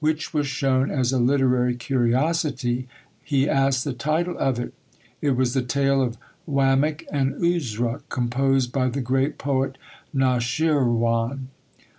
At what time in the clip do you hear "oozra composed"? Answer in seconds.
7.35-8.71